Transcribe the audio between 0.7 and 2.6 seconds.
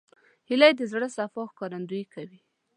د زړه صفا ښکارندویي کوي